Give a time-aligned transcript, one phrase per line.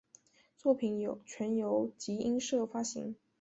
[0.57, 3.13] 作品全由集英社发行。